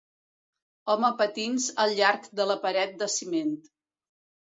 Home 0.93 1.11
patins 1.19 1.69
al 1.85 1.95
llarg 2.01 2.29
de 2.43 2.51
la 2.55 2.59
paret 2.67 3.01
de 3.05 3.13
ciment 3.21 3.57